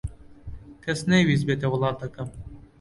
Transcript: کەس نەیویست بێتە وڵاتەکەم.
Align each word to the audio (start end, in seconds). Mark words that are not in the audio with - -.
کەس 0.83 0.99
نەیویست 1.11 1.43
بێتە 1.47 1.67
وڵاتەکەم. 1.69 2.29